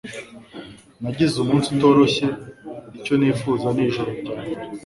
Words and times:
Nagize 1.01 1.35
umunsi 1.39 1.67
utoroshye 1.73 2.27
icyo 2.97 3.13
nifuza 3.19 3.67
ni 3.75 3.83
ijoro 3.87 4.09
ryambere 4.19 4.61